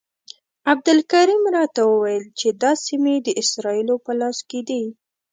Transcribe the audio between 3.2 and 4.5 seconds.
د اسرائیلو په لاس